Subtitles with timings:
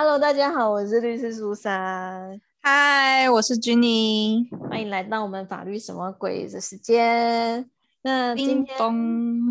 [0.00, 7.68] Hello，大家好，我是律师苏珊，嗨，我是 Jenny，欢迎来到我们法律什么鬼的时间。
[8.02, 8.78] 那今天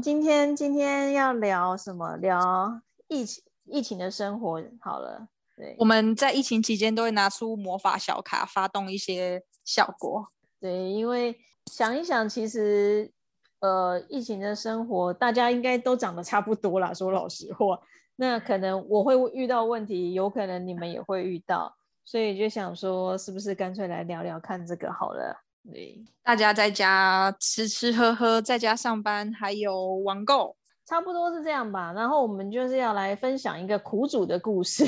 [0.02, 2.15] 今天今天要聊什么？
[2.15, 2.79] 聊
[3.10, 4.63] 疫情疫情的生活。
[4.79, 10.29] 好了，对，我们在疫情期间都会拿出魔法小卡，发动一些效果。
[10.61, 11.38] 对，因为
[11.70, 13.11] 想一想，其实
[13.59, 16.93] 呃，疫情的生活大家应该都长得差不多啦。
[16.93, 17.77] 说老实话。
[18.20, 21.71] 那可能我会遇到问题，有可能你们也会遇到，
[22.04, 25.39] 所以就想说，是不是干脆来聊聊看这个好了？
[25.71, 31.94] 对，大家在家吃吃喝喝，在家上班，还有网购，差不多是这样吧。
[31.94, 34.84] 然后我们就是要来分享一个苦主的故事，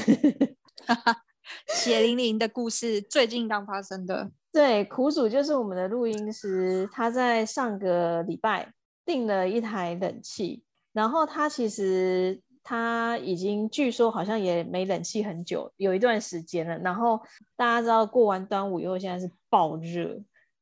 [1.75, 4.31] 血淋淋的故事，最近刚发生的。
[4.51, 8.73] 对，苦主就是我们的录音师，他在上个礼拜
[9.05, 12.41] 订了一台冷气，然后他其实。
[12.63, 16.77] 他已经据说好像也没冷气很久，有一段时间了。
[16.79, 17.19] 然后
[17.55, 20.21] 大家知道过完端午以后，现在是爆热，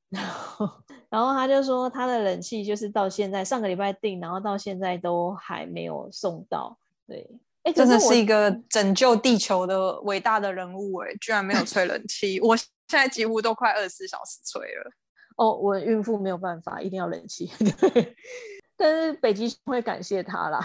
[0.09, 0.69] 然后
[1.09, 6.77] 然后他就说他的冷气就是到现在上个礼拜订，然后到现在都还没有送到。
[7.05, 7.29] 对，
[7.63, 14.91] 哎，真的是一个拯救地球的伟大的人物哎，居然没有吹冷气，我现在几乎都快二十四小时吹了。
[15.35, 17.51] 哦，我孕妇没有办法，一定要冷气。
[17.59, 18.15] 对，
[18.75, 20.59] 但是北极会感谢他啦。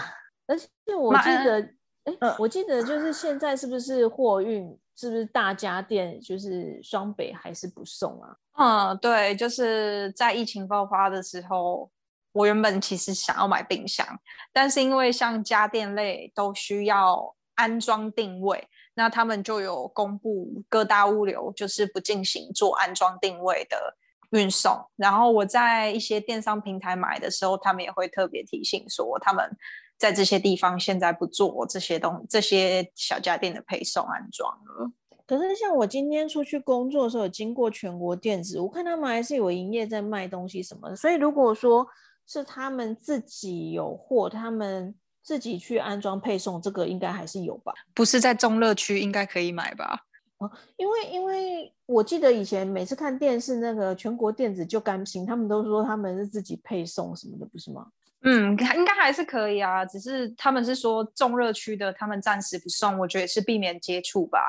[0.45, 1.61] 而且我记得，
[2.03, 8.35] 哎，我记得就是现在是不是货运，是不是大家电就是双北还是不送啊？
[8.57, 11.89] 嗯，对，就是在疫情爆发的时候，
[12.33, 14.05] 我原本其实想要买冰箱，
[14.51, 23.95] 但是因为像家电类都需要安装定位，那他们就有公布各大物流就是不进行做安装定位的
[24.31, 24.85] 运送。
[24.97, 29.49] 然后我在一些电商平台买的时候，他们也会特别提醒说他们。
[29.97, 34.91] 在这些地方，现在不做这些东这些小家电的配送安装了。
[35.25, 40.95] 可是像我今天出去工作的时候，经过全国电子，我看他们还是有营业在卖东西什么的。
[40.95, 41.87] 所以如果说
[42.27, 47.73] 是他们自己有货，他们自己去安装配送，这个应该还是有吧？
[47.93, 50.01] 不是在中乐区应该可以买吧？
[50.39, 57.87] 哦，因为因为我记得以前每次看电视，那个全国电子就甘心，他们都说他们是自己配送什么的，不是吗？
[58.25, 64.39] 嗯，应该还是可以啊，只是他们是说重热区的，他们暂时不送，我觉得也是避免接触吧。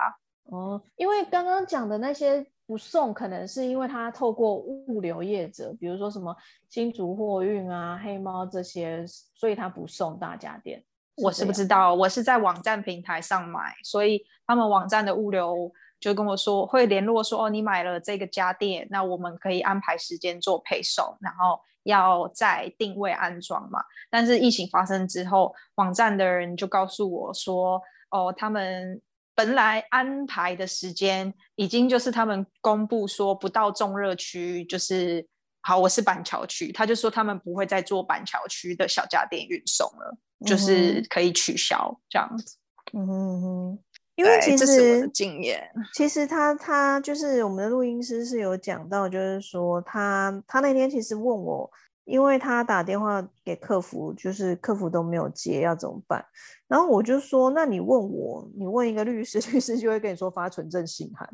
[0.44, 6.36] 哦，因为刚刚讲的那些不送，可能是因为他透过物流业者，比如说什么
[6.70, 10.80] 新竹货运啊、黑猫这些，所以他不送大家店。
[11.16, 21.58] 我是不知道，我是在网站平台上买，所以他们网站的物流就跟我说会联络说，哦，你买了这个家电，那我们可以安排时间做配送，然后。
[21.84, 23.80] 要在定位安装嘛？
[24.10, 27.80] 但是疫情发生之后，网站的人就告诉我说
[28.10, 29.00] ：“哦，他们
[29.34, 35.26] 本来安排的时间已经就是他们公布说不到重热区，就是
[35.62, 42.56] 好，我是板桥区，他就说他们不会再做板桥区的小家电运送了，就是可以取消这样子。”
[42.92, 43.78] 嗯哼哼。
[44.16, 51.68] 因为其实经验，其实他他就是我们的录音师是有讲到，就是说他他那天其实问我，
[52.04, 56.24] 因为他打电话给客服，就是客服都没有接，要怎么办？
[56.68, 61.28] 然后我就说，那你问我，你问一个律师， 律师就会跟你说发存证信函。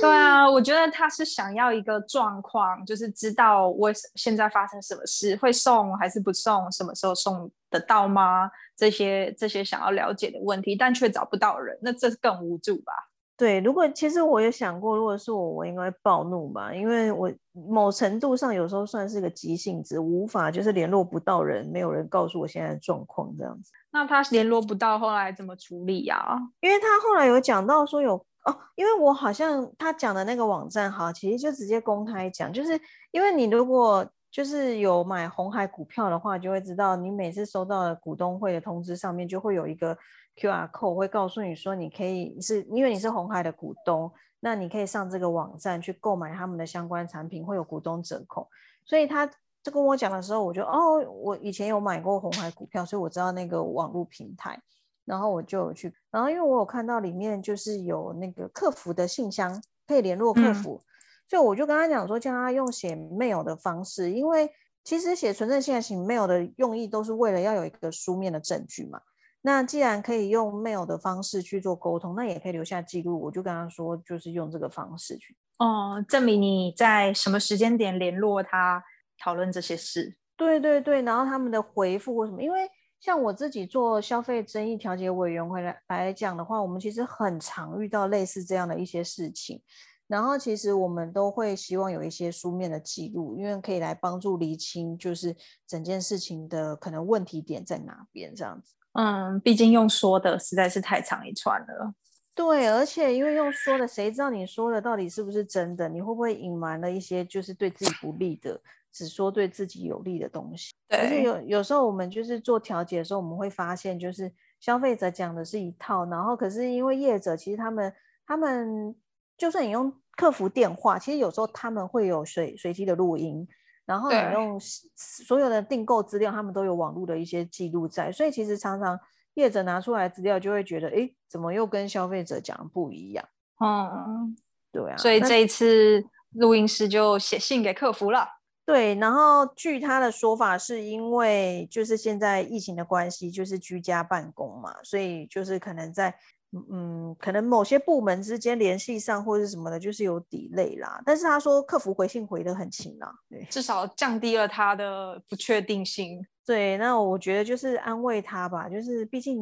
[0.00, 8.50] 对啊，我觉得他是想要一个状况，就是知道我现在发生什么事，会送还是不送，什么时候送得到吗？
[8.76, 12.92] 这些这些想要了解的问题，但却找不到人，那这更无助吧？
[13.36, 23.70] 对，如果其实我也想过，如果是我，我应该暴怒吧，因为我某程度上有时候算是个急性子，无法就是联络不到人，没有人告诉我现在的状况这样子。
[23.92, 26.36] 那他联络不到，后来怎么处理呀？
[26.60, 28.14] 因为他后来有讲到说有
[28.44, 32.80] 哦，因为我好像他讲的那个网站哈，其实就直接公开讲，就是
[33.12, 39.96] 因为你如果就是有买红海股票的话，就会知道你每次收到的股东会的通知上面就会有一个。
[40.40, 44.08] Q R code 会告诉你说，你可以是因为你是红海的股东，
[44.38, 48.48] 那你可以上这个网站去购买他们的相关产品，会有股东折扣。
[48.84, 49.26] 所以他
[49.64, 54.56] 就跟我讲的时候，我就哦，我以前有买过红海股票，所以我知道那个网络平台，
[55.04, 60.80] 然后我就去，然后因为我有看到里面就是有那个客服的信箱可以联络客服，
[61.28, 64.50] 所以我就跟他讲说，叫他用写 mail 的方式，因为
[64.82, 69.00] 其实写存证信函型 mail 的用意都是为了要有一个书面的证据嘛。
[69.42, 73.20] 那既然可以用 mail 的方式去做沟通，那也可以留下记录。
[73.20, 78.82] 我就跟他说，就是用这个方式去哦，证明你在什么时间点联络他
[79.22, 80.16] 讨论这些事。
[80.36, 82.68] 对对对，然后他们的回复或什么，因为
[83.00, 89.62] 像我自己做消费争议调解委员会来来讲的话，我们其实很常遇到类似这样的一些事情。
[90.08, 98.74] 然后其实我们都会希望有一些书面的记录，因为可以来帮助厘清，就是整件事情的可能问题点在哪边这样子。
[98.94, 101.94] 嗯，毕竟用说的实在是太长一串了。
[102.34, 105.88] 对，而且因为用说的，谁知道你说的到底是不是真的？
[105.88, 108.58] 你会不会隐瞒了一些就是对自己不利的，
[108.92, 110.72] 只说对自己有利的东西？
[110.88, 117.92] 对，而且有有时候我们就是做调解的时候，我们会发现，就是消费者讲的是一套，然后可是因为业者其实他们
[118.24, 118.94] 他们
[119.38, 123.48] 就算你用客服电话，其实有时候他们会有随随机的录音，
[123.86, 124.60] 然后你用
[124.94, 129.00] 所有的订购资料，他们都有网络的一些记录在，所以其实常常。
[129.34, 133.24] 业者拿出来资料，就会觉得，哎，怎么又跟消费者讲的不一样？
[133.60, 134.36] 嗯，
[134.72, 134.96] 对啊。
[134.96, 138.26] 所以这一次录音师就写信给客服了。
[138.66, 146.18] 对，然后据他的说法，是因为就是现在疫情的关系，就是居家办公嘛，所以就是可能在。
[146.52, 151.00] 嗯可能某些部门之间联系上或者什么的，就是有底类啦。
[151.04, 156.26] 但是他说客服回信回的很勤啦，对，至少降低了他的不确定性。
[156.46, 159.38] 对，那我觉得就是安慰他吧，就是毕竟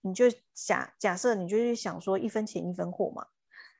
[0.00, 0.24] 你就
[0.54, 3.24] 假假设你就是想说一分钱一分货嘛，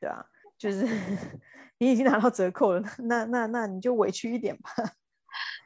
[0.00, 0.24] 对啊，
[0.56, 0.86] 就是
[1.78, 4.70] 你已经拿到折扣了，那那那你就委屈一点吧。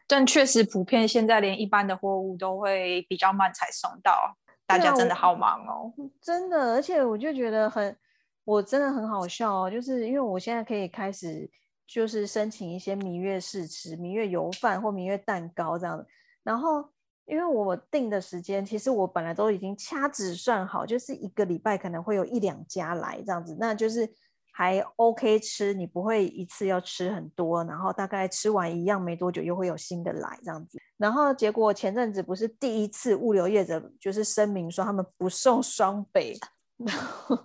[0.09, 4.37] 但确实普遍现在连一般的货物都会比较慢才送到。
[4.67, 7.97] 大家真的好忙哦，真的，而且我就觉得很，
[8.45, 11.51] 我真的很好笑哦，就是因为我现在可以开始
[11.87, 16.07] 就是申请一些芈月试吃、芈月油饭或芈月蛋糕这样的，
[16.43, 16.89] 然后
[17.27, 24.13] 因为我定的时间，其实我本来都已经掐指算好，就是一个礼拜可能会有一两家来这样子，那就是。
[24.55, 30.79] 还 OK 吃，你不会一次要吃很多，然后大概吃完一样没多久又会有新的来这样子。
[30.99, 36.39] 然后结果前阵子不是第一次物流业者就是声明说他们不送双北，
[36.77, 37.39] 然后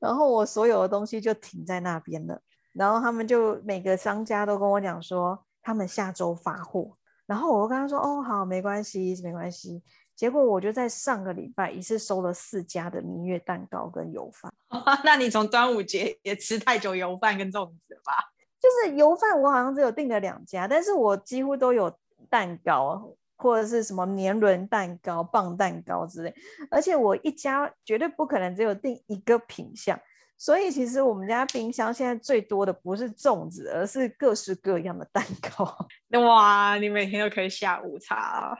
[0.00, 2.38] 然后我所有的东西就停在那边了。
[2.72, 6.96] 然后他们就每个商家都跟我讲说他们下周发货，
[7.26, 9.80] 然后我就跟他说哦好没关系没关系。
[10.16, 14.52] 结果我就在上个礼拜一次收了四家的明月蛋糕跟油饭。
[15.04, 18.12] 那你从端午节也吃太久油饭跟粽子了吧？
[18.60, 21.94] 就是油饭我好像只有订了两家，但是我几乎都有
[22.30, 26.34] 蛋糕或者是什么年轮蛋糕、棒蛋糕之类。
[26.70, 30.00] 而且我一家绝对不可能只有订一个品相，
[30.38, 35.86] 所以其实我们家冰箱现在最多的不是粽子，而是各式各样的蛋糕。
[36.24, 38.56] 哇，你每天都可以下午茶。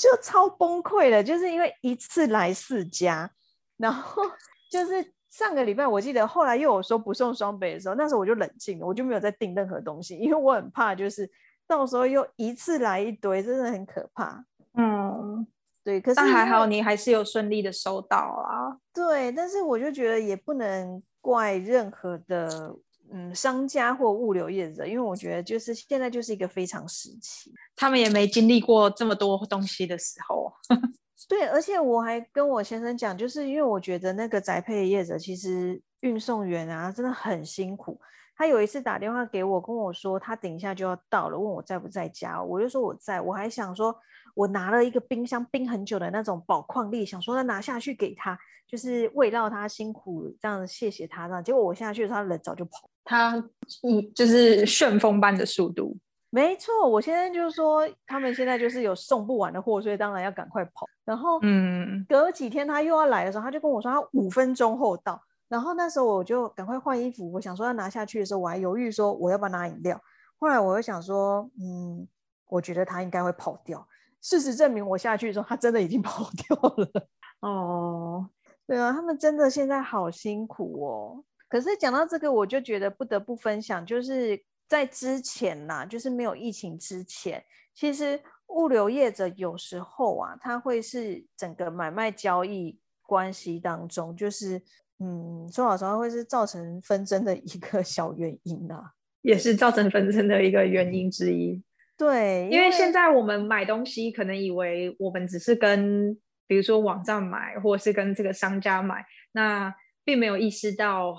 [0.00, 3.30] 就超崩溃了，就是因为一次来四家，
[3.76, 4.22] 然后
[4.72, 11.30] 就是上个礼拜我记得后来又有说不送双倍的时候，那时候我就冷静了，我就没有再订任何东西，因为我很怕就是
[11.66, 14.42] 到时候又一次来一堆，真的很可怕。
[14.72, 15.46] 嗯，
[15.84, 18.78] 对，可是还好你还是有顺利的收到啊。
[18.94, 22.74] 对，但是我就觉得也不能怪任何的。
[23.12, 30.52] 嗯，商家或物流业者，因为我觉得就是现在就是一个非常时期，他们也没经历过这么多东西的时候。
[31.28, 38.00] 对，而且我还跟我先生讲，就是因为我觉得那个宅配业者其实运送员啊真的很辛苦。
[38.36, 43.20] 他有一次打电话给我，跟我说他等一下就要到了，问我在不在家，我就说我在。
[43.20, 43.94] 我还想说，
[44.34, 51.28] 我拿了一个冰箱冰很久的那种宝矿力，想说他拿下去给他，就是慰劳他辛苦，这样谢谢他。
[51.28, 52.89] 这样结果我下去的时候，他人早就跑。
[53.04, 53.42] 他
[53.82, 55.96] 一就是旋风般的速度，
[56.30, 56.88] 没错。
[56.88, 60.86] 我现在就是说，他们现在就是有送不完的货，所以当然要赶快跑。
[61.04, 65.20] 然后，嗯，隔几天他又要来的时候，他就跟我说他五分钟后到。
[65.48, 70.00] 然后那时候我就赶快换衣服，我想说要拿下去的时候，我还犹豫说我要不要拿饮料。
[70.38, 72.06] 后来我又想说，嗯，
[72.46, 73.84] 我觉得他应该会跑掉。
[74.22, 76.88] 事实证明，我下去的时候，他真的已经跑掉了。
[77.40, 78.30] 哦，
[78.68, 81.24] 对啊，他们真的现在好辛苦哦。
[81.50, 94.62] 可是讲到这个，我就觉得不得不分享，就是在之前呐，就是没有疫情之前，其实物流业者有时候啊，他会是整个买卖交易关系当中，就是
[95.00, 98.92] 嗯，说老实话，会是造成纷争的一个小原因啊，
[99.22, 101.60] 也是造成纷争的一个原因之一。
[101.96, 106.16] 对，因为现在我们买东西，可能以为我们只是跟
[106.46, 111.16] 比如说网站买，或者是跟这个商家买，那并没有意识到。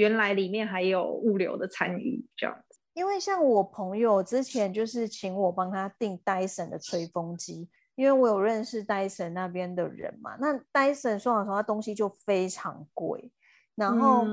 [0.00, 2.80] 原来里面还有物流的参与，这样子。
[2.94, 10.36] 因为像我朋友之前就是请我帮他订戴森的吹风机，因为我有认识戴森那边的人嘛。
[10.40, 13.30] 那戴森说老实话，东西就非常贵。
[13.74, 14.24] 然后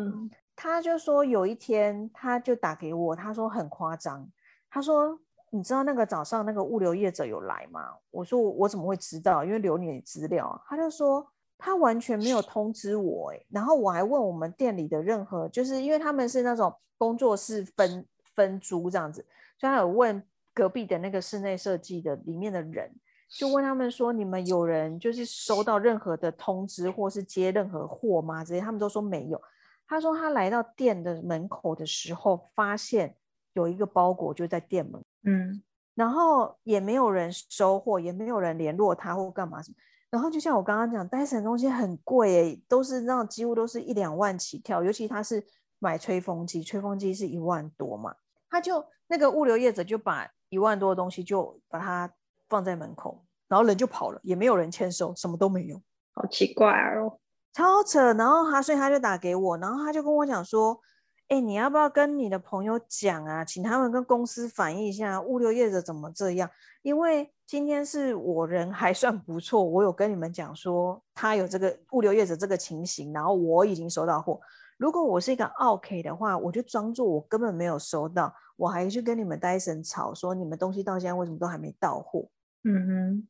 [0.56, 4.26] 他就说有一天他就打给我，他说很夸张，
[4.70, 5.20] 他说
[5.50, 7.94] 你知道那个早上那个物流业者有来吗？
[8.10, 9.44] 我说我怎么会知道？
[9.44, 10.64] 因为留你的资料。
[10.66, 19.26] 他就说他完全没有通知我，哎，然后我还问我们店里的任何，就是因为他们是那种工作室分分租这样子，
[19.58, 20.24] 所以他有问
[20.54, 22.92] 隔壁的那个室内设计的里面的人。
[23.30, 29.42] 就问他们说：“你们有人就是收到任何的通知，或是接任何货吗？”这些他们都说没有。
[29.86, 33.14] 他说他来到店的门口的时候，发现
[33.52, 35.62] 有一个包裹就在店门，嗯，
[35.94, 39.76] 然后也没有人收货，也没有人联络他或干嘛什么。
[40.10, 45.46] 然后就像我刚刚讲，戴森东西很贵诶，都是那种几乎都是一两万起跳，尤其他是
[45.80, 48.16] 买吹风机，吹风机是一万多嘛，
[48.50, 52.12] 他就那个物流业者就把一万多的东西就把它。
[52.50, 55.82] 放在门口，然后人就跑了，也没有人签收，什么都没有，
[56.14, 57.20] 好奇怪哦，
[57.52, 58.14] 超扯。
[58.14, 60.80] 然后他，所以他就打给我，然后他就跟我讲说
[61.28, 66.50] ：“哎，你要不要跟你的朋友讲啊，请他们跟公司反映一下物流业者怎么这样？
[66.84, 74.40] 因为今天是我人还算不错，我有跟你们讲说他有这个物流业者这个情形，然后我已经收到货。
[74.78, 82.30] 如果我是一个 OK 的话，我就装作我根本没有收到，我还去跟你们戴森吵说你们东西到现在为什么都还没到货。”
[82.64, 83.28] 嗯哼，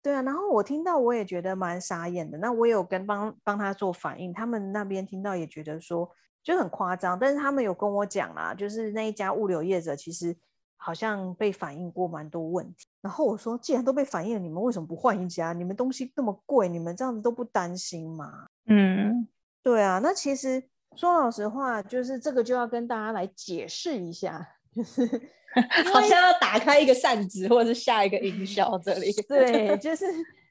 [0.00, 2.38] 对啊，然后我听到我也觉得蛮傻眼的。
[2.38, 6.08] 那我有跟帮帮他做反应，他们那边听到也觉得说
[6.44, 10.36] 就很夸张，但是他们有跟我讲啦，就是那一家物流业者其实
[10.76, 12.86] 好像被反映过蛮多问题。
[13.00, 15.52] 然后我说，既然都被反映了，你们为什么不换一家？
[15.52, 18.46] 你们东西那么贵，你们这样子都不担心吗？
[18.66, 19.26] 嗯，
[19.62, 19.98] 对啊。
[20.00, 20.62] 那其实
[20.94, 25.08] 说老实话，就是这个就要跟大家来解释一下，就是。
[25.94, 29.12] 好像要打开一个扇子，或者是下一个营销这里。
[29.28, 30.04] 对，就是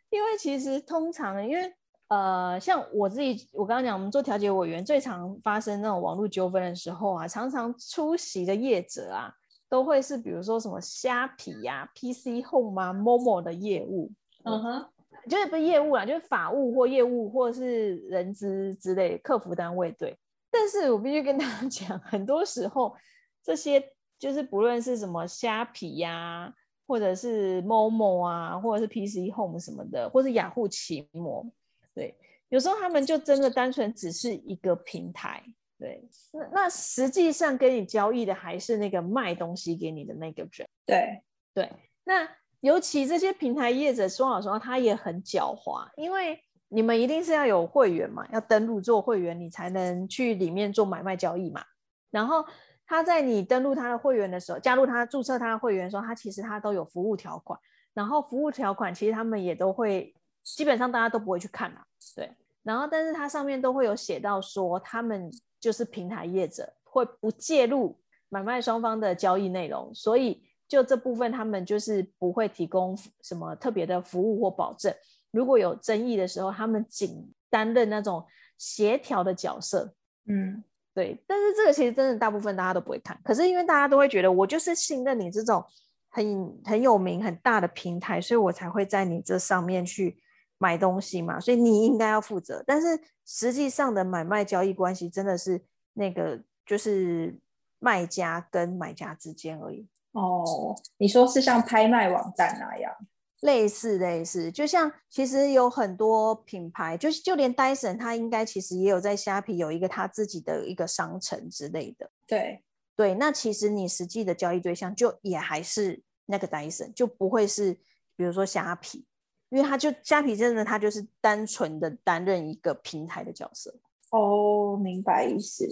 [0.10, 1.70] 因为其实通常，因为
[2.14, 9.34] 呃，像我自己，我刚刚讲，我们做调解委员，最常发生那种网络纠纷的时候啊，常常出席的业者啊，
[9.68, 14.12] 都会是比如说什么虾皮呀、PC Home 啊、Momo 的业务。
[14.44, 14.86] 嗯哼，
[15.28, 19.92] 就是不是业务啦，就是法务或业务或者是人资之类客服单位。
[19.94, 20.16] 对，
[20.52, 22.96] 但是我必须跟大家 讲，很多时候
[23.44, 23.84] 这些。
[24.20, 26.54] 就是不论是什么虾皮呀，
[26.88, 31.46] 或者是 Momo 啊，或者是 PC Home 什么的，或是雅虎奇摩，
[31.94, 32.16] 对，
[32.50, 35.44] 有时候他们就真的单纯只是一个平台，
[35.80, 41.22] 对，那那实际上跟你交易的还是那个卖东西给你的那个人，对
[41.54, 41.72] 对，
[42.04, 42.28] 那
[42.62, 51.64] 尤其这些平台业者说老实话，他也很狡猾，因为你们一定是要有会员嘛，要登录做会员，你才能去里面做买卖交易嘛，
[52.12, 52.46] 然后。
[52.86, 57.58] 他在你登录他的会员的时候，加入他注册他的会员的时候，他其实他都有服务条款，
[57.94, 61.86] 然后服务条款其实他们也都会，基本上大家都不会去看啊，
[62.16, 62.32] 对，
[62.64, 67.98] 然后但是它上面都会有写到说，他们就是平台业者会不介入
[68.30, 74.94] 买卖双方的交易内容，所以就这部分他们就是不会提供什么特别的服务或保证，
[75.32, 78.26] 如果有争议的时候，他们仅担任那种
[78.58, 79.94] 协调的角色，
[80.28, 80.64] 嗯。
[80.96, 85.66] 对，但是这个其实真的大部分大家都不会看，可是因为大家都会觉得我就是信任你这种
[86.12, 90.22] 很很有名很大的平台，所以我才会在你这上面去
[90.64, 92.64] 买东西嘛，所以你应该要负责。
[92.66, 92.88] 但是
[93.26, 97.38] 实际上的买卖交易关系真的是那个就是
[97.80, 99.86] 卖家跟买家之间而已。
[100.14, 102.94] 哦，你说是像拍卖网站那样？
[103.42, 112.10] 类似类似，就像其实有很多品牌，就是就连戴森，它应该其实也有在虾皮有一个它自己的一个商城之类的。
[112.26, 112.64] 对
[112.96, 117.74] 对，那其实你实际的交易对象就也还是那个戴森，就不会是
[118.16, 119.06] 比如说虾皮，
[119.54, 123.72] 因为他就虾皮真的他就是单纯的担任一个平台的角色。
[124.10, 125.68] 哦，明白意思。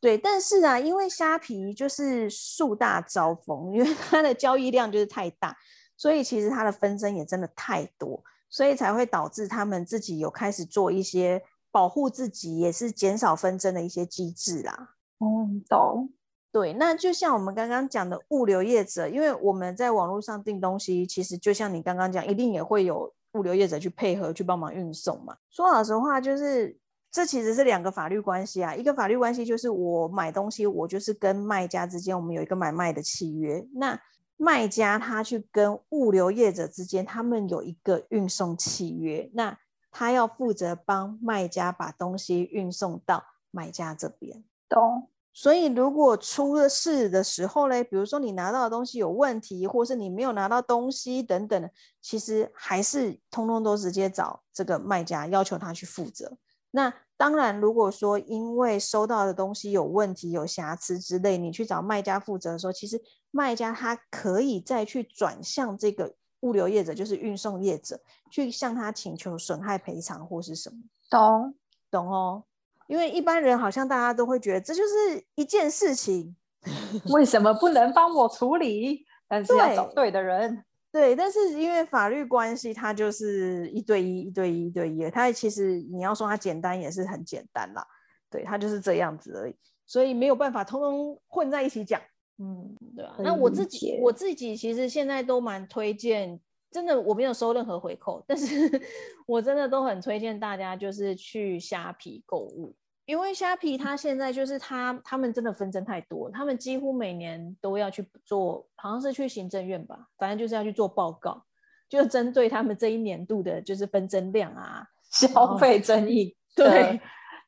[0.00, 5.56] 对，但是啊，因为虾皮就是树大招风，因为 它的交易量就是太大。
[5.96, 14.94] 所以其实它的纷争也真的太多，所以才会导致他们自己有开始做一些保护自己，也是减少纷争的一些机制啦。
[15.18, 16.12] 嗯，懂。
[16.58, 25.36] 对，那就像我们刚刚讲的物流业者，因为我们在网络上订东西，其实就像你刚刚讲，一定也会有物流业者去配合去帮忙运送嘛。
[25.50, 26.76] 说老实话，就是
[27.12, 28.74] 这其实是两个法律关系啊。
[28.74, 33.64] 一个法律关系就是我买东西，我就是跟卖家之间我们有一个买卖的契约。
[33.74, 33.96] 那
[34.36, 39.56] 卖家他去跟物流业者之间，他们有一个运送契约，那
[39.92, 43.22] 他要负责帮卖家把东西运送到
[43.52, 44.42] 买家这边。
[44.68, 45.08] 懂。
[45.40, 51.70] 所以如果出了事的时候嘞，比如说你拿到的东西有问题，或是你没有拿到东西等等的，
[52.02, 56.36] 其实还是通通都直接找这个卖家要求他去负责。
[56.72, 68.00] 那当然，如果说因为收到的东西有问题、有瑕疵之类，你去找卖家负责的时候，其实卖家他可以再去转向这个物流业者，就是运送业者，
[68.32, 70.78] 去向他请求损害赔偿或是什么。
[71.08, 71.54] 懂
[71.92, 72.42] 懂哦，
[72.88, 76.34] 因为一般人好像大家都会觉得这就是一件事情，
[77.14, 79.04] 为什么不能帮我处理？
[79.28, 80.64] 但是要找对的人。
[80.90, 85.10] 对，但是因为法律关系，它就是一对一、一对一、一对一。
[85.10, 87.86] 它其实你要说它简单，也是很简单啦。
[88.30, 89.54] 对，它就是这样子而已，
[89.86, 92.00] 所以没有办法通通混在一起讲。
[92.38, 93.16] 嗯，对吧？
[93.18, 98.46] 那我自己，我自己其实现在都蛮推荐，真的我没有收任何回扣，但是
[99.26, 102.74] 我真的都很推荐大家就是去虾皮购物。
[103.06, 111.42] 因为虾皮它现在就是它，他们真的纷争太多，他们几乎每年都要去做，好像是去行政院吧，反正就是要去做报告，
[111.88, 117.00] 就针对他们这一年度的就是纷争量啊、消费争议对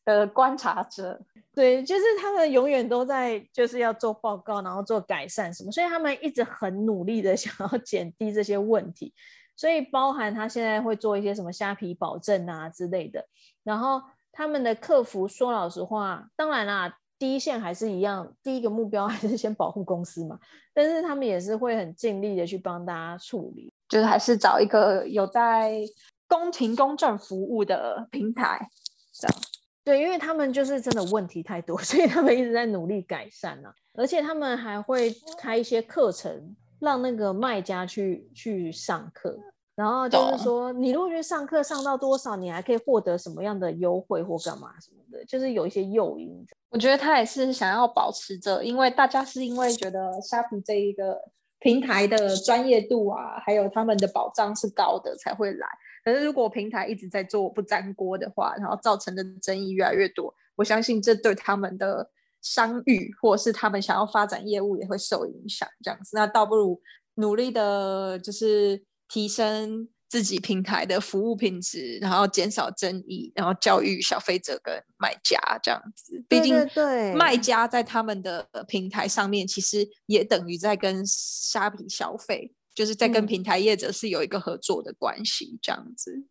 [0.07, 1.21] 的观察者，
[1.61, 9.13] 对，就是他们永远都在就是要做报告，然后做改善什么，所以他们一直很努力的 想要减低这些问题，
[9.57, 13.27] 所以包含他现在会做一些什么虾皮保证啊之类的，
[13.63, 14.01] 然后。
[14.33, 20.39] 他们的客服说老实话，当然啦，第一线还是一样，第一个目标 还是先保护公司嘛。
[20.73, 25.81] 但是他们也是会很尽力的去帮大家处理，就是还是找一个有在
[26.29, 28.65] 公平公正服务的平台，
[29.13, 29.37] 这样。
[29.83, 33.71] 对，因为他们就是真的问题太多， 所以他们一直在努力改善呢。
[33.95, 39.39] 而且他们还会开一些课程，让那个卖家去去上课。
[39.75, 46.47] 然后就是说，你如果去上课上到多少，你还可以获得什么样的优惠或干嘛什么的，就是有一些诱因。
[46.69, 51.19] 我觉得他也是想要保持着，因为大家是因为觉得虾皮这一个
[51.61, 55.69] 平台的专业度啊，还有他们的保障是高的才会来。
[56.05, 62.11] 可是如果平台一直在做不粘锅的话，然后造成的争议越来越多，我相信这对他们的
[62.43, 65.69] 商誉或者是他们想要发展业务也会受影响。
[65.83, 66.81] 这样子，那倒不如
[67.15, 68.85] 努力的，就是。
[69.13, 76.21] 提升自己平台的服务品质，然后减少争议，然后教育消费者跟卖家这样子。
[76.29, 86.25] 毕竟，对卖家在他们的平台上面，其实也等于在跟虾皮消费，就是在跟平台业者是有一个合作的关系这样子。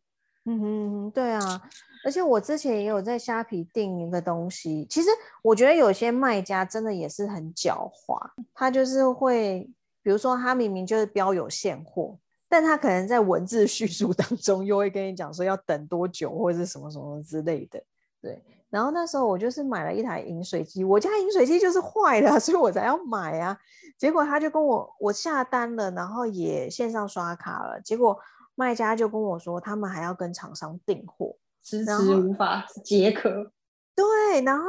[0.44, 1.62] 嗯哼，对啊。
[2.04, 5.08] 而且我之前也有在虾皮订一个东西，其实
[5.42, 9.70] 我觉得有些卖家真的也是很狡猾，他就是会，
[10.02, 12.20] 比如说他明明就是标有现货。
[12.50, 17.82] 但他可能在文字叙述当中又会跟你讲说要等多久或者是什么什么之类的，
[18.22, 18.44] 对。
[18.72, 23.58] 然后那时候我就是买了一台饮水机，我家饮水机就是坏了， 所以我才要买啊。
[23.98, 28.20] 结果他就跟我我下单了，然后也线上刷卡了，结果
[28.56, 33.52] 卖家就跟我说他们还要跟厂商订货，迟迟无法解渴。
[33.96, 34.66] 对，然后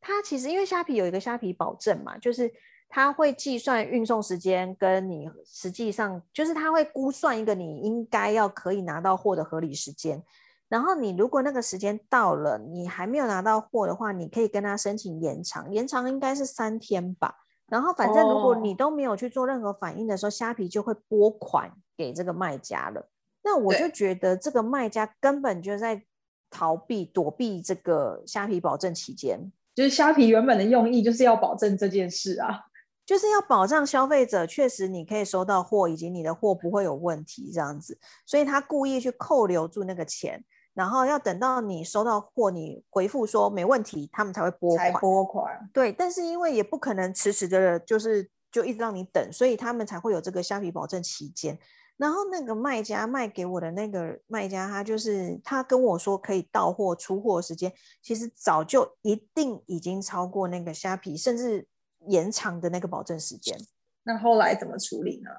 [0.00, 2.52] 他其实因为虾皮有一个虾皮保证嘛，就是。
[2.94, 10.22] 他会计算运送时间，跟你实际上就是他会估算一个你应该要可以拿到货的合理时间。
[10.68, 17.34] 然后你如果那个时间到了，你还没有拿到货的话，你可以跟他申请延长，延长应该是三天吧。
[17.66, 23.08] 然后反正如果你都没有去做任何反应的时候，虾皮就会拨款给这个卖家了。
[23.42, 26.00] 那我就觉得这个卖家根本就在
[26.48, 32.66] 逃避躲避这个虾皮保证期间，就是虾皮原本的用意就是要保证这件事啊。
[33.06, 44.92] 就是要保障消费者，确实你可以收到货，以及你的货不会有问题这样子，所以他故意去扣留住那个钱，然后要等到你收到货，你回复说没问题，他们才会拨款。
[44.94, 45.70] 拨款。
[45.70, 51.58] 对，但是因为也不可能迟迟的，就是就一直让你等，所以他们才会有这个虾皮保证期间。
[51.98, 57.70] 然后那个卖家卖给我的那个卖家，他就是他跟我说可以到货出货时间，
[58.02, 61.68] 其实早就一定已经超过那个虾皮，甚至。
[62.08, 63.56] 延长的那个保证时间，
[64.04, 65.30] 那后来怎么处理呢？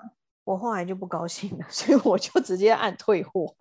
[0.43, 3.55] 我后来就不高兴了， 所以我就直接按退货。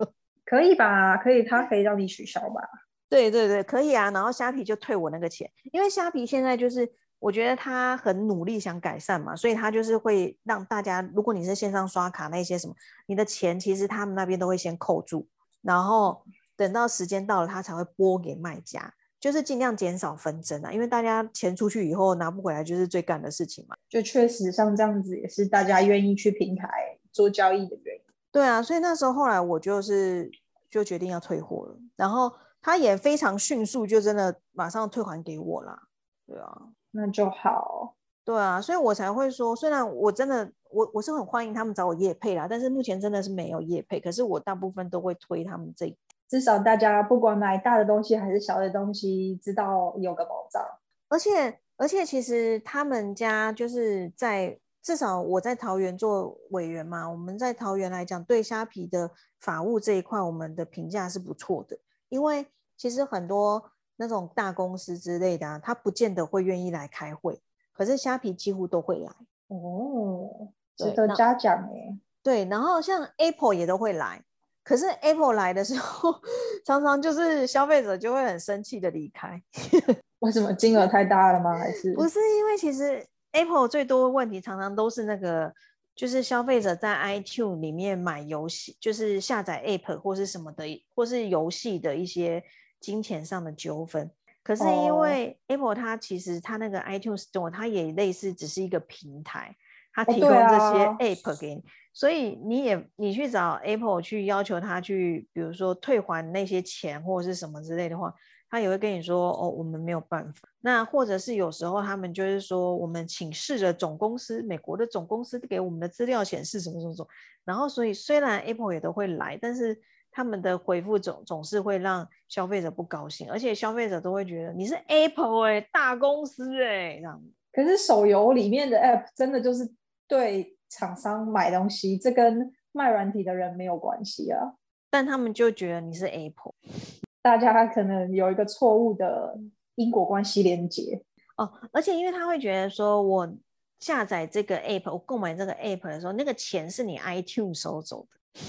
[0.45, 1.17] 可以吧？
[1.17, 2.61] 可以，他可以让你取消吧？
[3.09, 4.11] 对对对，可以啊。
[4.11, 6.87] 然后虾皮就退我那个钱，因为虾皮现在就是
[7.17, 12.75] 我觉得他很努力想改善嘛，所以他就是会让大家，如果你是线上刷卡那些什么，
[13.07, 15.27] 你的钱其实他们那边都会先扣住，
[15.61, 16.23] 然后
[16.55, 18.93] 等到时间到了，他才会拨给卖家。
[19.25, 23.75] 就是尽量减少纷争啊，因为大家钱出去以后拿不回来，就是最干的事情嘛。
[23.89, 26.69] 就确实像这样子，也是大家愿意去平台
[27.11, 28.01] 做交易的原因。
[28.31, 30.29] 对啊，所以那时候后来我就是
[30.69, 35.87] 就决定要退货了，然后他也非常迅速，就真的马上退还给我啦。
[36.27, 36.61] 对啊，
[36.91, 37.95] 那就好。
[38.23, 45.87] 对啊，所以我才会说，虽然我真的我我是很欢迎他们找我叶配啦，但是目前真的是没有叶配，可是我大部分都会推他们这
[46.27, 50.63] 至少大家不管买大的东西还是小的东西，知道有个保障。
[51.07, 61.77] 而且而且，其实他们家就是在至少我在桃园做委员嘛，我们在桃园来讲，对虾皮的法务这一块，我们的评价是不错的。
[62.09, 67.41] 因为其实很多那种大公司之类的，他不见得会愿意来开会，
[67.73, 69.11] 可是虾皮几乎都会来
[69.47, 71.99] 哦，值得嘉奖哎。
[72.23, 74.23] 对，然后像 Apple 也都会来。
[74.65, 76.11] 可是 Apple 来的时候，
[76.65, 79.39] 常常就是消费者就会很生气的离开。
[80.19, 81.55] 为什么金额太大了吗？
[81.55, 85.53] 还是不是因为其实 Apple 最多问题常常都是那个，
[85.95, 90.63] 就是消费者在 iTune 里面买游戏，就是下载 App 或是什么的，
[90.95, 92.43] 或是游戏的一些
[92.79, 94.09] 金钱上的纠纷。
[94.41, 99.55] 可是因为 Apple 它其实它那个 iTune Store 它也类似只是一个平台，
[99.93, 101.63] 它提供这些 App 给你。
[101.95, 108.13] 所以你也你去找 Apple 去要求他去，比如说退还那些钱或者是什么之类的话，
[108.49, 110.49] 他也会跟你说哦，我们没有办法。
[110.59, 117.07] 那或者是有时候他们就是说，我们请示着总公司，美国的总公司给我们的资料显示什么什么什么。
[117.45, 119.79] 然后所以虽然 Apple 也都会来，但是
[120.11, 127.23] 他们的回复总总是会让消费者不高兴，而且消费者都会觉得你是 Apple 哎，大公司哎这样。
[127.53, 129.65] 可是手游里面的 App 真的就是
[130.07, 130.51] 对。
[130.67, 134.55] 厂商买东西，这跟卖软体的人没有关系啊。
[134.89, 136.53] 但他们就觉得你是 Apple，
[137.21, 139.37] 大家可能有一个错误的
[139.75, 141.01] 因果关系连接
[141.37, 141.49] 哦。
[141.71, 143.31] 而且因为他会觉得说，我
[143.79, 148.41] 下载这个 App，我购买这个 App 的时候，那个钱是你 iTunes 收走的。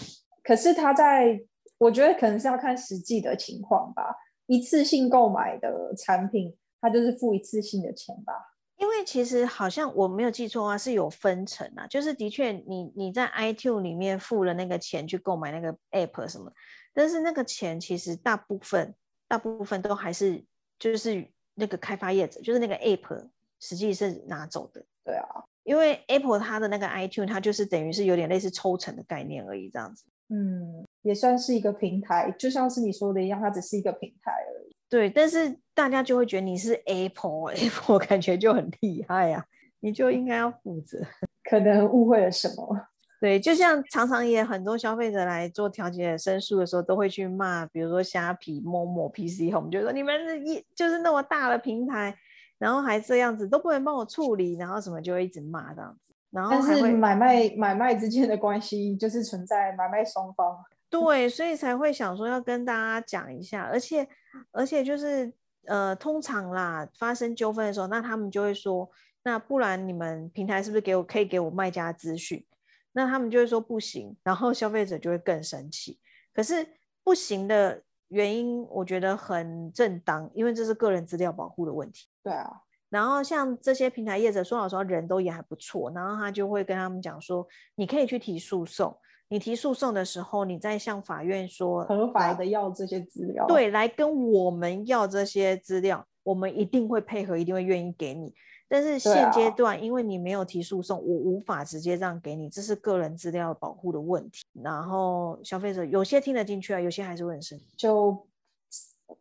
[0.42, 1.38] 可是他在，
[1.78, 4.16] 我觉得可能是要看实际的情况吧。
[4.46, 8.32] 一次性购买的产品，他就是付一次性的钱吧。
[8.78, 16.52] 因为其实好像我没有记错啊，是有分成啊，就是的确你你在 iTune 里面付了那个钱去购买那个 App 什么，
[16.92, 18.94] 但是那个钱其实大部分
[19.26, 20.44] 大部分都还是
[20.78, 23.28] 就是那个开发业者，就是那个 App
[23.60, 24.84] 实际是拿走的。
[25.04, 25.26] 对啊，
[25.64, 30.04] 因为 Apple 它的那个 iTune 它就是等于是有点类似抽成的概念而已，这样子。
[30.28, 34.65] 嗯，也算是一个平台，就像是你说的一样，它只是一个平台而已。
[34.88, 39.44] 对，但是大家就会觉得你是 Apple，Apple 感觉就很厉害呀，
[39.80, 40.98] 你就应该要负责。
[41.42, 42.86] 可能误会了什么？
[43.20, 52.14] 对，就像常常也很多消费者来做调解申诉的时候，都会去骂，比如说虾皮、某某、PC Home，就说你们一就是那么大的平台，
[52.58, 56.14] 然后还这样子都不能帮我处理，然后什么就会一直骂这样子。
[56.30, 60.54] 然后但是买卖买卖之间的关系就是存在买卖双方。
[60.90, 64.06] 对，所以才会想说要跟大家讲一下，而且
[64.52, 65.32] 而且就是
[65.66, 68.88] 呃，通常啦发生纠纷的时候，那他们就会说，
[69.24, 72.44] 那不然你们平台是不是给我可以给我卖家资讯？
[72.92, 75.98] 那他们就会说不行，然后消费者就会更生气。
[76.32, 76.66] 可是
[77.04, 82.06] 不行的原因，我觉得很正当，因为这是个人资料保护的问题。
[82.22, 82.50] 对啊，
[82.88, 88.96] 然后像这些平台业者，说老实话，人都也还不错，然后他就会跟他们讲说，你可以去提诉讼。
[89.28, 98.32] 你提诉讼的时候，你再向法院说合法的要这些资料，对，来跟我们要这些资料，我们一定会配合，一定会愿意给你。
[98.68, 104.44] 但是现阶段，因为你没有提诉讼，我无法直接这样给你，这是个人资料保护的问题。
[104.62, 107.64] 然后消费者有些听得进去啊，有些还是会很生气。
[107.76, 108.26] 就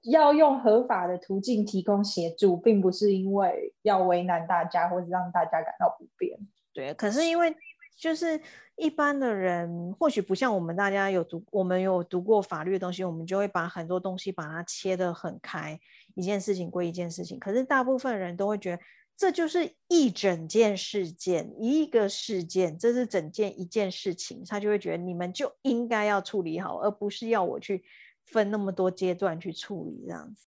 [0.02, 6.38] 要用合法的途径提供协助，并不是因为要为难大家，或者让大家感到不便。
[6.76, 7.56] 对，可是因为。
[7.96, 8.40] 就是
[8.76, 15.80] 一般的人，或许不像我们大家有读，我们有读过法律的东西，我们就会把很多东西把它切得很开，
[16.14, 17.40] 一件事情归一件事情。
[17.40, 18.84] 可是大部分人都会觉得，
[19.16, 27.86] 这就是一整件事件，一个事件，这是整件一件事情，他就会觉得你们就应该要处理好，而不是要我去
[28.26, 30.46] 分那么多阶段去处理这样子。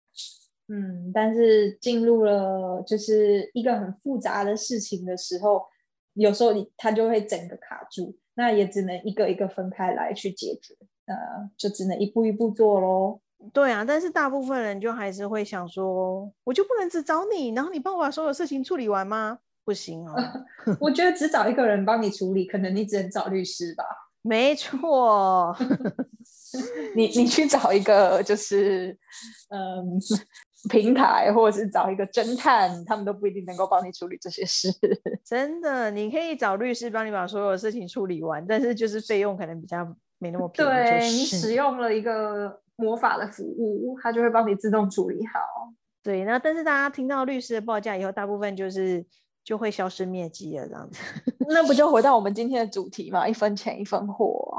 [0.67, 5.62] 嗯，但是进入了就是一个很复杂的事情的时候。
[6.17, 10.73] 有时候你他就会整个卡住，那也只能一个一个分开来去解决，
[11.06, 11.15] 呃，
[11.58, 13.19] 就只能一步一步做喽。
[13.53, 19.39] 对啊，但是大部分人就还是会想说，我就不能只找你，然后你帮我把所有事情处理完吗？
[19.63, 20.15] 不行哦。
[20.82, 23.84] 我觉得只找一个人帮你处理，可能你只能找律师吧。
[24.23, 25.56] 没错，
[26.95, 28.97] 你你去找一个就是，
[29.49, 29.99] 嗯。
[30.67, 34.69] 平台，或者是找一个侦探，他们都不一定能够帮你处理这些事。
[35.25, 39.86] 真的，你可以找律师帮你把所有的事情处理完，但是就是费用可能比较
[40.19, 40.71] 没那么便宜。
[40.71, 45.39] 对你使用了一个魔法的服务，它就会帮你自动处理好。
[46.03, 49.06] 对，那但是大家听到律师的报价以后，大部分就是
[49.43, 51.01] 就会消失灭迹了，这样子。
[51.49, 53.27] 那不就回到我们今天的主题嘛？
[53.27, 54.56] 一分钱一分货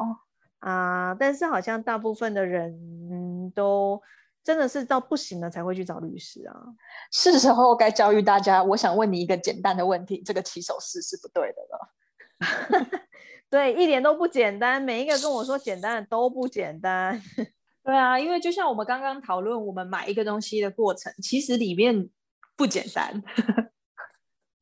[0.60, 1.14] 啊！
[1.14, 2.98] 但是好像大部分的人。
[3.54, 4.00] 都
[4.48, 6.56] 真的是到不行了才会去找律师啊。
[7.12, 8.62] 是时候该教育大家。
[8.64, 12.98] 我想问你一个简单的问题：这个起手式是不对的了。
[13.50, 14.80] 对，一点都不简单。
[14.80, 17.22] 每一个跟我说简单的都不简单。
[17.84, 22.08] 对啊，因为就像我们刚刚讨论，我们买一个东西的过程，其实里面
[22.56, 23.22] 不简单。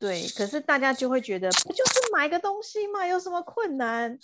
[0.01, 4.18] 对，可是大家就会觉得，不就是买个东西嘛，有什么困难？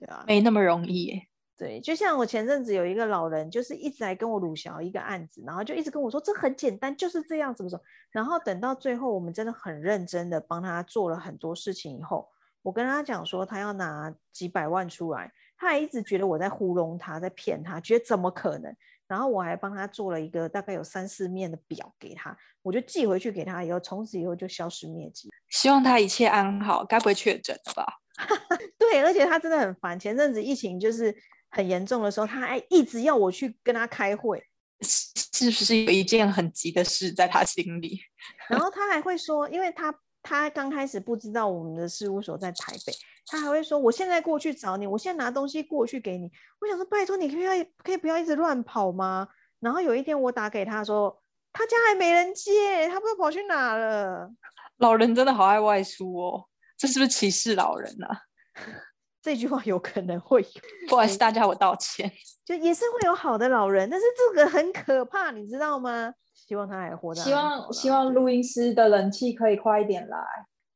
[0.00, 1.22] 对啊，没那么容易。
[1.56, 7.80] 对，就像我前阵子有一个老人，就是一直来跟我鲁小一个案子，然后就一直跟我说这很简单，就是这样怎么说。
[8.10, 12.28] 然后等到最后，我们真的很认真的帮他做了很多事情以后，
[12.62, 15.32] 我跟他讲说他要拿几百万出来。
[15.56, 18.74] 他还一直觉得我在糊弄他，在骗他，觉得怎么可能？
[19.06, 25.30] 然后我还帮他做了一个大概有三四面的表给他，我就寄回去给他，以后从此以后就消失灭迹。
[25.50, 27.86] 希望他一切安好，该不会确诊了吧？
[28.76, 29.98] 对，而且他真的很烦。
[29.98, 31.14] 前阵子疫情就是
[31.54, 34.44] 很严重的时候，他还一直要我去跟他开会，
[34.82, 38.00] 是不是有一件很急的事在他心里？
[38.50, 42.92] 然后他还会说，因为他他刚开始不知道我们的事务所在台北。
[43.26, 49.26] 他还会说：“我现在过去找你，我现在拿东西过去给你。”我想说：“拜托，你可以可以不要一直乱跑吗？”
[49.60, 54.30] 然后有一天我打给他说：“他家还没人接，他不知道跑去哪了。”
[54.76, 56.44] 老人真的好爱外出哦，
[56.76, 58.20] 这是不是歧视老人啊？
[59.24, 60.48] 这句话有可能会有，
[60.86, 62.12] 不好意思，大家我道歉。
[62.44, 66.12] 就也是会有好的老人，但是这个很可怕，你知道吗？
[66.34, 67.22] 希望他还活着。
[67.22, 70.18] 希望希望录音师的冷气可以快一点来。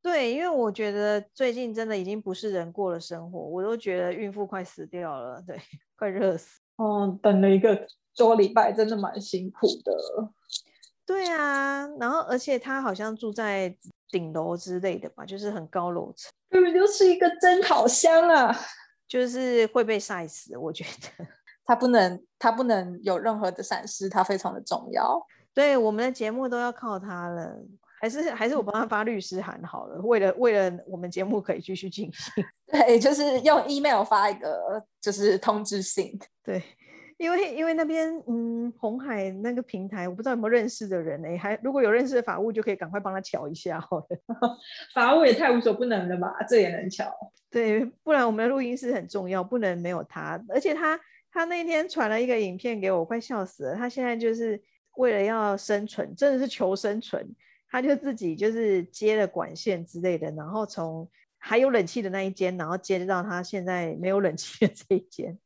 [0.01, 5.61] 对，因为我觉得最近真的已经不是人过的生活，我都觉得孕妇快死掉了，对，
[5.99, 6.59] 快热死。
[6.77, 9.93] 哦，等了一个多礼拜，真的蛮辛苦的。
[11.09, 13.75] 对啊，然后而且他好像住在
[14.11, 18.55] 顶楼之类的吧，就是很高楼层，根本就是一个蒸烤箱啊，
[19.09, 20.55] 就是会被晒死。
[20.59, 21.27] 我觉得
[21.65, 25.19] 他不能，他不能有任何的闪失，他非常的重要。
[25.55, 27.57] 对，我们的节目都要靠他了。
[28.01, 36.63] 还是还是我帮他发律师函好了，为了为了我们节目可以继续进行， 对，就是用 email 发一个就是通知信，对，
[37.19, 44.07] 因为因为那边嗯红海那个平台，我不知道有没有认识的人哎，还如果有认识的法务就可以赶快帮他瞧一下好了，
[44.95, 47.13] 法务也太无所不能了吧，这也能瞧，
[47.51, 50.99] 对，不然我们的录音师很重要，不能没有他，而且他
[51.31, 54.61] 他那天传了一个影片给我，快笑死了，他现在就是
[54.97, 57.35] 为了要生存，真的是求生存。
[57.71, 65.39] 他就自己就是接了管线之类的，然后从还有冷气的那一间，然后接到他现在没有冷气的这一间，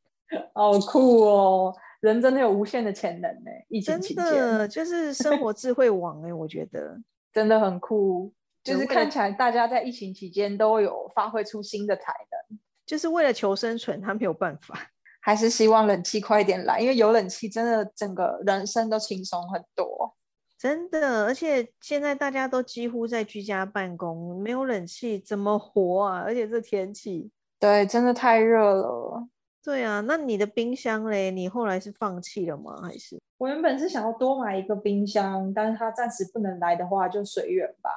[0.53, 1.75] 好酷哦！
[2.01, 3.51] 人真的有无限的潜能呢。
[3.69, 6.97] 疫情期间就是生活智慧网哎，我觉得
[7.33, 8.33] 真的很酷。
[8.63, 12.13] 就是看起来大家在疫情期间都有发挥出新的才
[12.49, 14.73] 能，就是为了求生存，他没有办法，
[15.21, 20.15] 还是希望冷气快一点来，因为有冷气真的整个人生都轻松很多。
[20.57, 26.21] 真的，而且现在大家都几乎在居家办公，没有冷气怎么活啊？
[26.25, 29.27] 而且这天气，对，真的太热了。
[29.63, 31.31] 对啊，那你的冰箱嘞？
[31.31, 32.81] 你后来是放弃了吗？
[32.81, 33.17] 还是？
[33.37, 37.89] 我原本是想要多买一个冰箱，但是它暂时不能来的话，就随缘吧。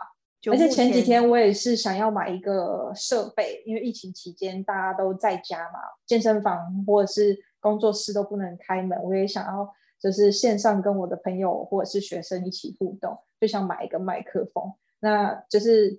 [0.48, 9.74] 而且前几天我也是想要买一个设备，因为疫情期间大家都在家嘛，健身房或者是工作室都不能开门，我也想要。
[9.98, 14.70] 就是线上跟我的朋友或者是学生一起互动，就想买一个麦克风。
[15.00, 15.98] 那就是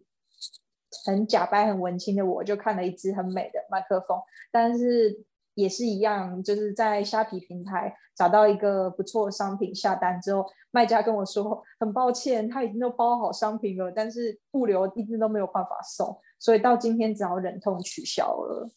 [1.03, 5.25] 很假掰、很文青的，我就看了一支很美的麦克风，但是
[5.57, 18.69] 也是一样，就是在虾皮平台找到一个不错的商品，下单之后，卖家跟我说很抱歉，他已经都包好商品了，但是物流一直都没有办法送，所以到今天只好忍痛取消了。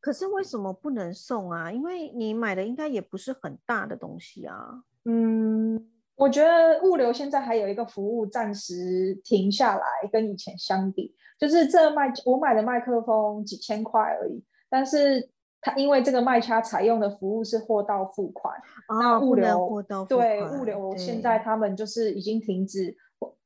[0.00, 1.70] 可是为什么不能送啊？
[1.70, 4.82] 因为你买的应该也不是很大的东西啊。
[5.04, 5.86] 嗯，
[6.16, 15.28] 我觉得物流现在还有一个服务暂时停下来，跟以前相比，就是这麦我买的麦克风几千块而已，但是
[15.60, 18.54] 它因为这个卖家采用的服务是货到付款，
[18.88, 22.96] 那物流对物流现在他们就是已经停止，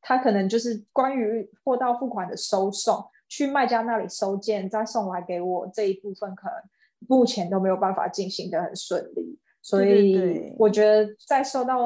[0.01, 3.05] 他可能就是关于货到付款的收送。
[3.27, 6.55] 去卖家那里收件，再送来给我这一部分，可能
[7.09, 11.77] 目前都没有办法进行的很顺利，所以我觉得在受到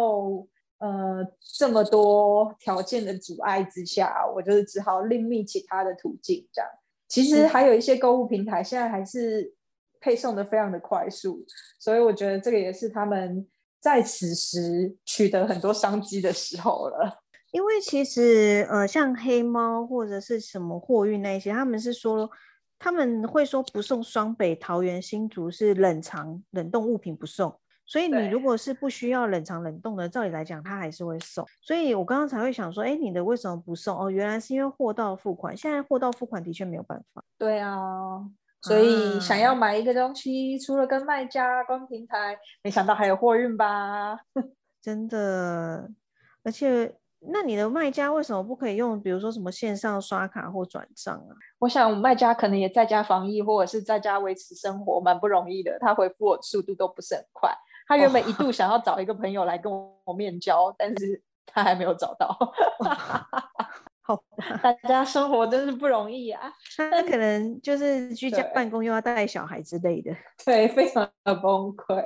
[0.79, 1.25] 呃
[1.57, 6.47] 这么多条件的阻碍之下，我就是只好另觅其他的途径。
[6.53, 6.69] 这样，
[7.07, 9.55] 其实还有一些购物平台现在还是
[10.01, 11.45] 配送的非常的快速，
[11.79, 13.47] 所以我觉得这个也是他们
[13.81, 17.23] 在此时取得很多商机的时候了。
[17.51, 22.31] 因为其实，呃，像黑猫或者是什么货运那些，他们是说
[22.79, 31.47] 他们会说不送双北、桃园、新竹是冷藏冷冻物品不送，所以你如果是不需要冷藏冷冻的，照理来讲他还是会送。
[31.63, 33.99] 所以我刚刚才会想说，哎，你的为什么不送？
[33.99, 35.57] 哦，原来是因为货到付款。
[35.57, 37.25] 现在货到付款的确没有办法。
[37.39, 37.73] 对啊，
[38.69, 44.19] 所以想要啊买一个东西，除了跟卖家、跟平台，没想到还有货运吧？
[44.83, 45.89] 真的，
[46.45, 51.33] 而且那你的卖家为什么不可以用，比如说什么线上刷卡或转账啊？
[51.59, 55.79] 我想卖家可能也在家防疫，或者是在家维持生活，蛮不容易的。
[55.81, 57.51] 他回复我速度都不是很快。
[57.87, 59.73] 他原本一度想要找一个朋友来跟
[60.05, 62.39] 我面交，但是他还没有找到。
[64.09, 66.51] 好吧， 大家生活真是不容易啊，
[66.91, 70.11] 那可能就是居家办公又要带小孩之类的。
[70.47, 71.45] 对，非常的崩
[71.77, 72.03] 溃。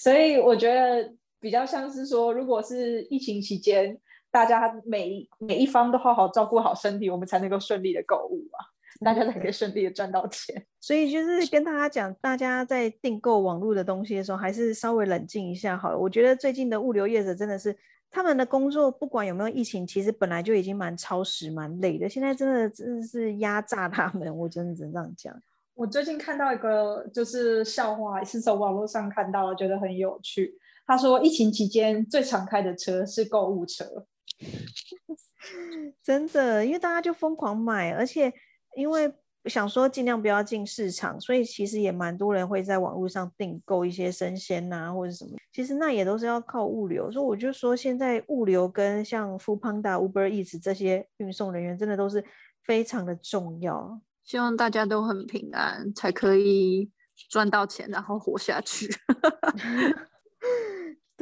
[0.00, 3.96] 所以我觉得比较像是说，如果是疫情期间，
[4.32, 8.58] 大家每每一方都好好照顾好身体，我们才能够顺利的购物啊，
[9.04, 10.66] 大家才可以顺利的赚到钱。
[10.80, 15.96] 所以就是跟大家讲，大家在订购网络的东西的时候，还是稍微冷静一下好了。
[15.96, 17.76] 我觉得最近的物流业者真的是
[18.12, 22.06] 他们的工作，不管有没有疫情，其实本来就已经蛮超时、蛮累的。
[22.06, 25.42] 现在真的真的是压榨他们，我真的只能这样讲。
[25.74, 30.54] 我最近看到一个就是笑话，是从网络上看到的，觉得很有趣。
[30.86, 34.06] 他说，疫情期间最常开的车是购物车。
[36.04, 38.30] 真的，因为大家就疯狂买，而且
[38.76, 39.10] 因为
[39.46, 45.32] 想说尽量不要进市场，所以其实也蛮多人会在网络上订购一些生鲜呐、或者什么。
[45.52, 52.24] 其实那也都是要靠物流，所以我就说现在物流跟像 f o o Panda、Uber Eats 这些运送人员真的都是
[52.64, 54.00] 非常的重要。
[54.24, 56.90] 希望大家都很平安，才可以
[57.28, 58.88] 赚到钱，然后活下去。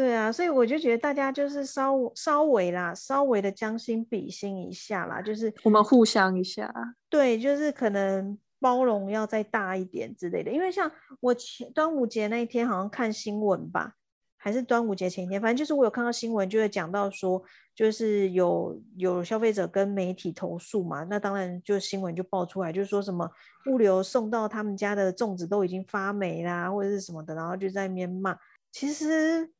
[0.01, 6.73] 对啊，所以我就觉得大家就是稍稍微啦，稍微的将心比心一下啦，就是我们互相一下。
[7.11, 10.51] 对，就是可能包容要再大一点之类的。
[10.51, 13.93] 因为像我前端午节那一天好像看新闻吧，
[14.39, 17.43] 还是端午节前一天，反正就是我有看到新闻，就会讲到说，
[17.75, 23.31] 就是有有消费者跟媒体投诉嘛，那当然就新闻就爆出来，就是说什么
[23.71, 28.35] 物流送到他们家的粽子都已经发霉啦，或者是什么的，然后就在那边骂。
[28.73, 29.51] 其实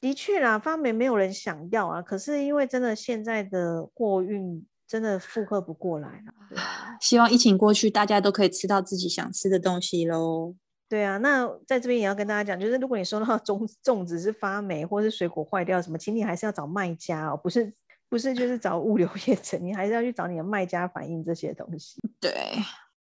[0.00, 6.96] 的确啦，发霉没有人想要啊，可是因为真的现在的货运真的负荷不过来了，啊。
[7.00, 10.54] 希望疫情过去，大家都可以吃到自己想吃的东西喽。
[10.88, 17.72] 对啊，那在这边也要跟大家讲，就是如果你收到粽 粽子是发霉或是水果坏掉什么，请你还是要找卖家哦，不是
[18.08, 22.00] 不是就是找物流业者，你还是要去找你的卖家反映这些东西。
[22.20, 22.32] 对，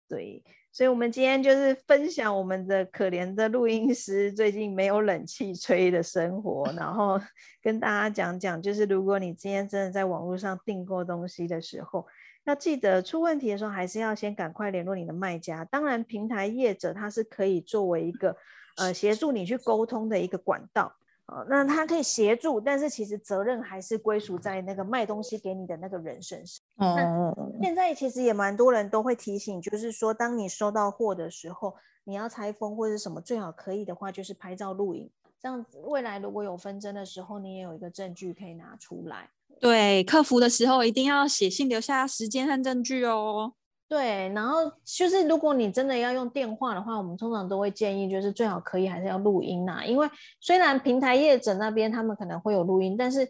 [0.09, 7.20] 对，所以我们今天就是分享我们的可怜的录音师最近没有冷气吹的生活，然后
[7.62, 12.06] 跟大家讲讲，就是如果你今天真的在网络上订购东西的时候，
[12.44, 15.62] 要记得出问题的时候还是要先赶快联络你的卖家。
[15.66, 18.35] 当然，平台业者他是可以作为一个
[18.78, 20.96] 呃协助你去沟通的一个管道。
[21.26, 26.62] 哦，那他可以协助，但是其实责任还是归属在那个卖东西给你的那个人身上。
[26.76, 35.08] 哦，现在其实也蛮多人都会提醒，就是说，当你收到货的时候，你要拆封或者什么，最好可以的话就是拍照录影，
[35.40, 39.30] 这样子未来如果有纷争的时候，你也有一个证据可以拿出来。
[39.61, 43.52] 对，客服的时候一定要写信留下时间和证据哦。
[43.92, 50.09] 对，然后就是如果你真的要用电话的话，我们通常都会建议，就是最好可以还是要录音呐、因为
[50.40, 53.22] 虽然平台业者那边他们可能会有录音，但是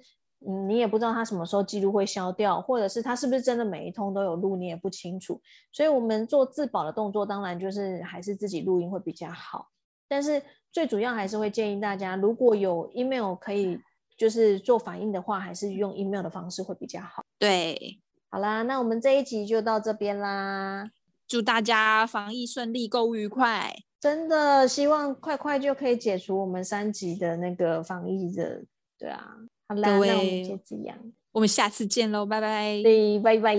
[0.46, 5.40] 嗯，你也不知道他什么时候记录会消掉，或者是他是不是真的每一通都有录，你也不清楚。
[5.72, 9.66] 所以我们做自保的动作，当然就是还是自己录音会比较好。
[10.06, 13.76] 但是最主要还是会建议大家，如果有 email 可以
[14.16, 17.24] 就是做反应的话，还是用 email 的方式会比较好。
[17.36, 18.00] 对，
[18.32, 20.90] 好啦，那我们这一集就到这边啦。
[21.28, 23.74] 祝大家防疫顺利，购物愉快。
[24.00, 28.64] 真的希望快快就可以解除我们三级的那个防疫的，
[28.98, 29.22] 对啊。
[29.68, 30.96] 好啦，那我们就这样，
[31.32, 32.82] 我们下次见喽，拜拜。
[32.82, 33.54] 对，拜拜。